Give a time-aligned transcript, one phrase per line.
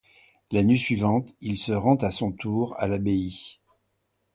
[0.49, 3.59] La nuit suivante, il se rend à son tour à l'abbaye.